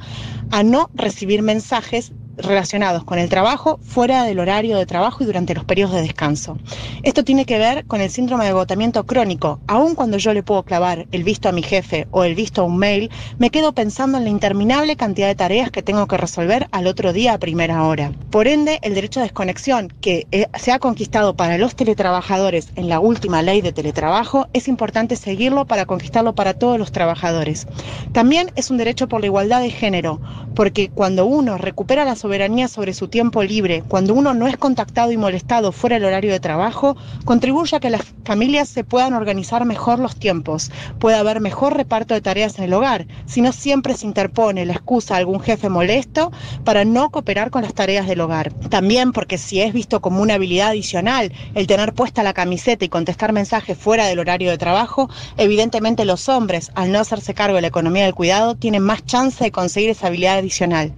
a 0.51 0.63
no 0.63 0.89
recibir 0.93 1.43
mensajes 1.43 2.11
relacionados 2.45 3.03
con 3.03 3.19
el 3.19 3.29
trabajo 3.29 3.79
fuera 3.83 4.23
del 4.23 4.39
horario 4.39 4.77
de 4.77 4.85
trabajo 4.85 5.23
y 5.23 5.25
durante 5.25 5.53
los 5.53 5.65
periodos 5.65 5.95
de 5.95 6.01
descanso. 6.01 6.57
Esto 7.03 7.23
tiene 7.23 7.45
que 7.45 7.57
ver 7.57 7.85
con 7.85 8.01
el 8.01 8.09
síndrome 8.09 8.45
de 8.45 8.51
agotamiento 8.51 9.05
crónico. 9.05 9.59
Aun 9.67 9.95
cuando 9.95 10.17
yo 10.17 10.33
le 10.33 10.43
puedo 10.43 10.63
clavar 10.63 11.07
el 11.11 11.23
visto 11.23 11.49
a 11.49 11.51
mi 11.51 11.63
jefe 11.63 12.07
o 12.11 12.23
el 12.23 12.35
visto 12.35 12.61
a 12.61 12.65
un 12.65 12.77
mail, 12.77 13.09
me 13.37 13.49
quedo 13.49 13.73
pensando 13.73 14.17
en 14.17 14.23
la 14.23 14.29
interminable 14.29 14.95
cantidad 14.95 15.27
de 15.27 15.35
tareas 15.35 15.71
que 15.71 15.83
tengo 15.83 16.07
que 16.07 16.17
resolver 16.17 16.67
al 16.71 16.87
otro 16.87 17.13
día 17.13 17.33
a 17.33 17.37
primera 17.37 17.83
hora. 17.83 18.11
Por 18.29 18.47
ende, 18.47 18.79
el 18.81 18.95
derecho 18.95 19.19
a 19.19 19.23
desconexión 19.23 19.89
que 20.01 20.27
eh, 20.31 20.47
se 20.59 20.71
ha 20.71 20.79
conquistado 20.79 21.35
para 21.35 21.57
los 21.57 21.75
teletrabajadores 21.75 22.69
en 22.75 22.89
la 22.89 22.99
última 22.99 23.41
ley 23.41 23.61
de 23.61 23.73
teletrabajo, 23.73 24.47
es 24.53 24.67
importante 24.67 25.15
seguirlo 25.15 25.65
para 25.65 25.85
conquistarlo 25.85 26.33
para 26.35 26.53
todos 26.53 26.79
los 26.79 26.91
trabajadores. 26.91 27.67
También 28.11 28.51
es 28.55 28.69
un 28.69 28.77
derecho 28.77 29.07
por 29.07 29.21
la 29.21 29.27
igualdad 29.27 29.61
de 29.61 29.69
género, 29.69 30.19
porque 30.55 30.89
cuando 30.89 31.25
uno 31.25 31.57
recupera 31.57 32.05
la 32.05 32.15
soberanía 32.15 32.30
soberanía 32.31 32.69
sobre 32.69 32.93
su 32.93 33.09
tiempo 33.09 33.43
libre, 33.43 33.83
cuando 33.89 34.13
uno 34.13 34.33
no 34.33 34.47
es 34.47 34.55
contactado 34.55 35.11
y 35.11 35.17
molestado 35.17 35.73
fuera 35.73 35.97
del 35.97 36.05
horario 36.05 36.31
de 36.31 36.39
trabajo, 36.39 36.95
contribuye 37.25 37.75
a 37.75 37.81
que 37.81 37.89
las 37.89 38.03
familias 38.23 38.69
se 38.69 38.85
puedan 38.85 39.13
organizar 39.13 39.65
mejor 39.65 39.99
los 39.99 40.15
tiempos, 40.15 40.71
pueda 40.97 41.19
haber 41.19 41.41
mejor 41.41 41.75
reparto 41.75 42.13
de 42.13 42.21
tareas 42.21 42.57
en 42.57 42.63
el 42.63 42.73
hogar, 42.73 43.05
si 43.25 43.41
no 43.41 43.51
siempre 43.51 43.95
se 43.95 44.05
interpone 44.05 44.65
la 44.65 44.71
excusa 44.71 45.15
a 45.15 45.17
algún 45.17 45.41
jefe 45.41 45.67
molesto 45.67 46.31
para 46.63 46.85
no 46.85 47.09
cooperar 47.09 47.49
con 47.51 47.63
las 47.63 47.73
tareas 47.73 48.07
del 48.07 48.21
hogar. 48.21 48.53
También 48.69 49.11
porque 49.11 49.37
si 49.37 49.59
es 49.59 49.73
visto 49.73 49.99
como 49.99 50.21
una 50.21 50.35
habilidad 50.35 50.69
adicional 50.69 51.33
el 51.53 51.67
tener 51.67 51.91
puesta 51.91 52.23
la 52.23 52.31
camiseta 52.31 52.85
y 52.85 52.87
contestar 52.87 53.33
mensajes 53.33 53.77
fuera 53.77 54.05
del 54.05 54.19
horario 54.19 54.51
de 54.51 54.57
trabajo, 54.57 55.09
evidentemente 55.35 56.05
los 56.05 56.29
hombres, 56.29 56.71
al 56.75 56.93
no 56.93 56.99
hacerse 56.99 57.33
cargo 57.33 57.57
de 57.57 57.63
la 57.63 57.67
economía 57.67 58.05
del 58.05 58.15
cuidado, 58.15 58.55
tienen 58.55 58.83
más 58.83 59.05
chance 59.05 59.43
de 59.43 59.51
conseguir 59.51 59.89
esa 59.89 60.07
habilidad 60.07 60.37
adicional. 60.37 60.93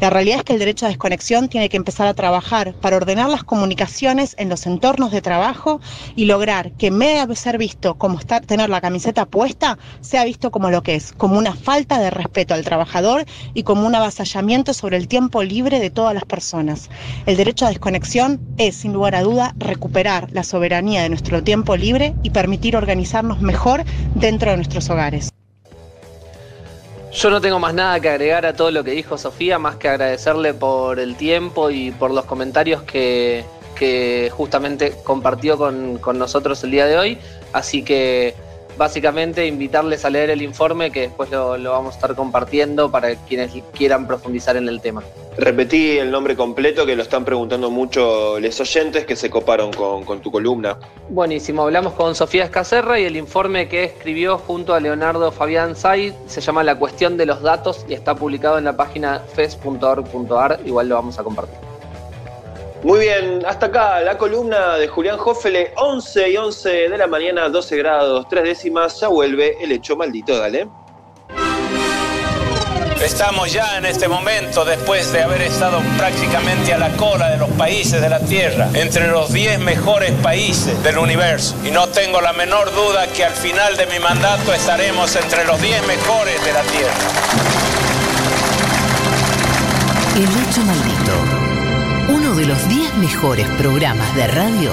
La 0.00 0.08
realidad 0.08 0.38
es 0.38 0.44
que 0.44 0.54
el 0.54 0.58
derecho 0.60 0.67
a 0.68 0.88
desconexión 0.88 1.48
tiene 1.48 1.70
que 1.70 1.78
empezar 1.78 2.06
a 2.06 2.12
trabajar 2.12 2.74
para 2.74 2.96
ordenar 2.96 3.30
las 3.30 3.42
comunicaciones 3.42 4.34
en 4.38 4.50
los 4.50 4.66
entornos 4.66 5.10
de 5.12 5.22
trabajo 5.22 5.80
y 6.14 6.26
lograr 6.26 6.72
que 6.72 6.88
en 6.88 6.98
vez 6.98 7.26
de 7.26 7.36
ser 7.36 7.56
visto 7.56 7.94
como 7.94 8.18
estar, 8.18 8.44
tener 8.44 8.68
la 8.68 8.82
camiseta 8.82 9.24
puesta, 9.24 9.78
sea 10.02 10.24
visto 10.24 10.50
como 10.50 10.70
lo 10.70 10.82
que 10.82 10.94
es, 10.94 11.12
como 11.12 11.38
una 11.38 11.54
falta 11.54 11.98
de 11.98 12.10
respeto 12.10 12.52
al 12.52 12.64
trabajador 12.64 13.24
y 13.54 13.62
como 13.62 13.86
un 13.86 13.94
avasallamiento 13.94 14.74
sobre 14.74 14.98
el 14.98 15.08
tiempo 15.08 15.42
libre 15.42 15.80
de 15.80 15.88
todas 15.88 16.12
las 16.12 16.26
personas. 16.26 16.90
El 17.24 17.38
derecho 17.38 17.64
a 17.64 17.70
desconexión 17.70 18.38
es, 18.58 18.76
sin 18.76 18.92
lugar 18.92 19.14
a 19.14 19.22
duda, 19.22 19.54
recuperar 19.56 20.28
la 20.32 20.44
soberanía 20.44 21.02
de 21.02 21.08
nuestro 21.08 21.42
tiempo 21.42 21.76
libre 21.76 22.14
y 22.22 22.30
permitir 22.30 22.76
organizarnos 22.76 23.40
mejor 23.40 23.84
dentro 24.14 24.50
de 24.50 24.58
nuestros 24.58 24.90
hogares. 24.90 25.30
Yo 27.18 27.30
no 27.30 27.40
tengo 27.40 27.58
más 27.58 27.74
nada 27.74 27.98
que 27.98 28.08
agregar 28.10 28.46
a 28.46 28.52
todo 28.52 28.70
lo 28.70 28.84
que 28.84 28.92
dijo 28.92 29.18
Sofía, 29.18 29.58
más 29.58 29.74
que 29.74 29.88
agradecerle 29.88 30.54
por 30.54 31.00
el 31.00 31.16
tiempo 31.16 31.68
y 31.68 31.90
por 31.90 32.12
los 32.12 32.24
comentarios 32.26 32.84
que, 32.84 33.44
justamente 34.30 34.94
compartió 35.02 35.58
con, 35.58 35.98
con 35.98 36.16
nosotros 36.16 36.62
el 36.62 36.70
día 36.70 36.86
de 36.86 36.96
hoy. 36.96 37.18
Así 37.52 37.82
que 37.82 38.36
básicamente 38.78 39.46
invitarles 39.46 40.04
a 40.04 40.10
leer 40.10 40.30
el 40.30 40.40
informe 40.40 40.90
que 40.90 41.00
después 41.00 41.30
lo, 41.30 41.58
vamos 41.58 41.94
a 41.94 41.96
estar 41.96 42.14
compartiendo 42.14 42.90
para 42.90 43.14
quienes 43.16 43.52
quieran 43.72 44.06
profundizar 44.06 44.56
en 44.56 44.68
el 44.68 44.80
tema. 44.80 45.02
Repetí 45.36 45.98
el 45.98 46.10
nombre 46.10 46.36
completo 46.36 46.86
que 46.86 46.96
lo 46.96 47.02
están 47.02 47.24
preguntando 47.24 47.70
mucho 47.70 48.40
los 48.40 48.60
oyentes 48.60 49.04
que 49.04 49.16
se 49.16 49.28
coparon 49.28 49.72
con, 49.72 50.20
tu 50.20 50.30
columna. 50.30 50.78
Buenísimo, 51.08 51.62
hablamos 51.62 51.92
con 51.92 52.14
Sofía 52.14 52.44
Escacerra 52.44 52.98
y 52.98 53.04
el 53.04 53.16
informe 53.16 53.68
que 53.68 53.84
escribió 53.84 54.38
junto 54.38 54.74
a 54.74 54.80
Leonardo 54.80 55.30
Fabián 55.30 55.76
Say 55.76 56.14
se 56.26 56.40
llama 56.40 56.64
La 56.64 56.76
cuestión 56.76 57.16
de 57.16 57.26
los 57.26 57.42
datos 57.42 57.84
y 57.88 57.94
está 57.94 58.14
publicado 58.14 58.58
en 58.58 58.64
la 58.64 58.76
página 58.76 59.22
fes.org.ar, 59.34 60.60
igual 60.64 60.88
lo 60.88 60.94
vamos 60.94 61.18
a 61.18 61.24
compartir. 61.24 61.67
Muy 62.84 63.00
bien, 63.00 63.42
hasta 63.44 63.66
acá 63.66 64.00
la 64.00 64.16
columna 64.16 64.76
de 64.76 64.86
Julián 64.86 65.18
Hoffele, 65.18 65.72
11 65.76 66.30
y 66.30 66.36
11 66.36 66.68
de 66.88 66.98
la 66.98 67.08
mañana, 67.08 67.48
12 67.48 67.76
grados, 67.76 68.26
3 68.28 68.44
décimas, 68.44 69.00
ya 69.00 69.08
vuelve 69.08 69.56
el 69.60 69.72
hecho 69.72 69.96
maldito, 69.96 70.38
dale. 70.38 70.68
Estamos 73.02 73.52
ya 73.52 73.78
en 73.78 73.86
este 73.86 74.06
momento, 74.06 74.64
después 74.64 75.12
de 75.12 75.22
haber 75.22 75.42
estado 75.42 75.80
prácticamente 75.96 76.72
a 76.72 76.78
la 76.78 76.90
cola 76.96 77.30
de 77.30 77.38
los 77.38 77.48
países 77.50 78.00
de 78.00 78.08
la 78.08 78.20
Tierra, 78.20 78.68
entre 78.74 79.08
los 79.08 79.32
10 79.32 79.58
mejores 79.58 80.12
países 80.22 80.80
del 80.84 80.98
universo. 80.98 81.56
Y 81.64 81.72
no 81.72 81.88
tengo 81.88 82.20
la 82.20 82.32
menor 82.32 82.72
duda 82.72 83.08
que 83.08 83.24
al 83.24 83.34
final 83.34 83.76
de 83.76 83.86
mi 83.86 83.98
mandato 83.98 84.52
estaremos 84.52 85.14
entre 85.16 85.44
los 85.44 85.60
10 85.60 85.86
mejores 85.86 86.44
de 86.44 86.52
la 86.52 86.62
Tierra. 86.62 86.94
El 90.16 90.48
hecho 90.48 90.60
maldito 90.62 90.97
los 92.48 92.66
10 92.66 92.96
mejores 92.96 93.46
programas 93.58 94.16
de 94.16 94.26
radio 94.26 94.72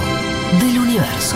del 0.61 0.79
universo. 0.79 1.35